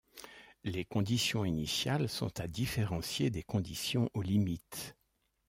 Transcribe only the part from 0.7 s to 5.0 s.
conditions initiales sont à différencier des conditions aux limites.